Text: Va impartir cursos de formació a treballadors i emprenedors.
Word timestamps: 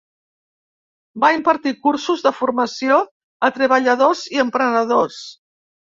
Va 1.23 1.29
impartir 1.35 1.75
cursos 1.85 2.25
de 2.29 2.33
formació 2.39 2.99
a 3.51 3.55
treballadors 3.61 4.27
i 4.37 4.45
emprenedors. 4.49 5.25